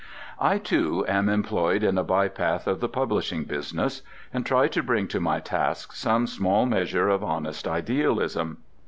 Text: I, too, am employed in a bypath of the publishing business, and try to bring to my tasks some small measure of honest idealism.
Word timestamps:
I, 0.39 0.57
too, 0.57 1.05
am 1.07 1.29
employed 1.29 1.83
in 1.83 1.95
a 1.95 2.03
bypath 2.03 2.65
of 2.65 2.79
the 2.79 2.89
publishing 2.89 3.43
business, 3.43 4.01
and 4.33 4.43
try 4.43 4.67
to 4.67 4.81
bring 4.81 5.07
to 5.09 5.19
my 5.19 5.39
tasks 5.39 5.99
some 5.99 6.25
small 6.25 6.65
measure 6.65 7.07
of 7.07 7.23
honest 7.23 7.67
idealism. 7.67 8.63